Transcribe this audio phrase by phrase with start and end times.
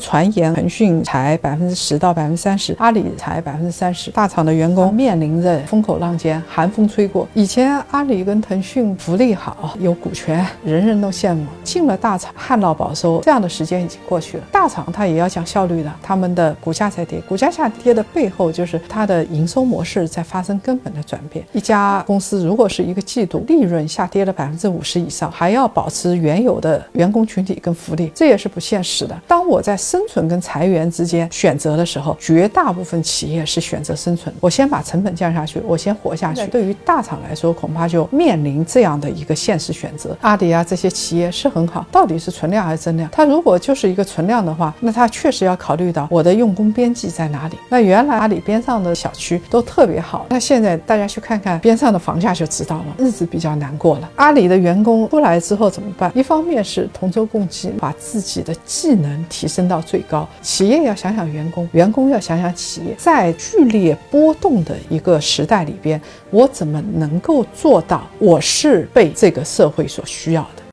[0.00, 7.28] 传言腾讯裁百分之十到百分之三十，阿里裁百分之三十，大厂的员工面临着风口浪尖，寒风吹过。
[7.34, 11.44] 以前阿里跟腾讯福利好，有股权，人人都羡慕。
[11.62, 14.44] 进了大厂，旱涝保收，这样的时间已经过去了。
[14.50, 21.44] 大厂它也要讲效率的，他们的股价在跌，股价下跌的背后就是它的营收模式在发生根本的转变。
[21.52, 29.16] 一家公司如果是一个季度利润下跌了百分之五十以上，还要保持原有的员工群体跟福利，这也是不现实的。
[29.28, 34.32] 当我在生存跟裁员之间选择的时候，绝大部分企业是选择生存。
[34.38, 36.46] 我先把成本降下去，我先活下去。
[36.46, 40.16] 对于大厂来说，恐怕就面临这样的一个现实选择。
[40.20, 43.10] 阿里啊，这些企业是很好，到底是存量还是增量？
[43.10, 47.58] 它如果就是一个存量的话，那它确实要考虑到我的用工边际在哪里。
[47.68, 54.08] 那原来阿里边上的小区都特别好，那现在大家去看看边上的房价就知道了，日子比较难过了。
[54.14, 56.12] 阿里的员工出来之后怎么办？
[56.14, 60.28] 一方面是同舟共济，把自己的技能提升最高。
[60.42, 66.00] 企业要想想员工，员工要想想企业，在剧烈波动的一个时代里边，
[66.30, 70.59] 我怎么能够做到我是被这个社会所需要的？